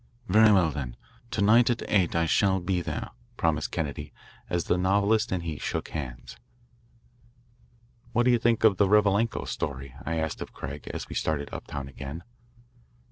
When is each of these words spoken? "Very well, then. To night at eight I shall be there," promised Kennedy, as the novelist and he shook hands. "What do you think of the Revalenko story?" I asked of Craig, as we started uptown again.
"Very 0.27 0.51
well, 0.51 0.71
then. 0.71 0.95
To 1.29 1.43
night 1.43 1.69
at 1.69 1.83
eight 1.87 2.15
I 2.15 2.25
shall 2.25 2.59
be 2.59 2.81
there," 2.81 3.09
promised 3.37 3.69
Kennedy, 3.71 4.11
as 4.49 4.63
the 4.63 4.75
novelist 4.75 5.31
and 5.31 5.43
he 5.43 5.59
shook 5.59 5.89
hands. 5.89 6.37
"What 8.11 8.23
do 8.23 8.31
you 8.31 8.39
think 8.39 8.63
of 8.63 8.77
the 8.77 8.87
Revalenko 8.89 9.45
story?" 9.47 9.93
I 10.03 10.15
asked 10.15 10.41
of 10.41 10.53
Craig, 10.53 10.87
as 10.91 11.07
we 11.07 11.13
started 11.13 11.49
uptown 11.53 11.87
again. 11.87 12.23